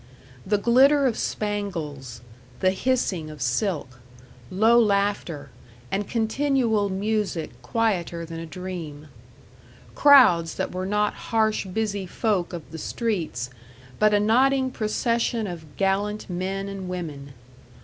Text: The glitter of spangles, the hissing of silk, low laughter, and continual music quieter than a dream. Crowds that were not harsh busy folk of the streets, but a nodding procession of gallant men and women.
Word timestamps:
The 0.47 0.57
glitter 0.57 1.05
of 1.05 1.15
spangles, 1.15 2.21
the 2.59 2.71
hissing 2.71 3.29
of 3.29 3.39
silk, 3.39 3.99
low 4.49 4.79
laughter, 4.79 5.51
and 5.91 6.07
continual 6.09 6.89
music 6.89 7.51
quieter 7.61 8.25
than 8.25 8.39
a 8.39 8.47
dream. 8.47 9.09
Crowds 9.93 10.55
that 10.55 10.71
were 10.71 10.87
not 10.87 11.13
harsh 11.29 11.67
busy 11.67 12.07
folk 12.07 12.51
of 12.51 12.71
the 12.71 12.79
streets, 12.79 13.51
but 13.99 14.11
a 14.11 14.19
nodding 14.19 14.71
procession 14.71 15.45
of 15.45 15.77
gallant 15.77 16.27
men 16.27 16.67
and 16.67 16.89
women. 16.89 17.33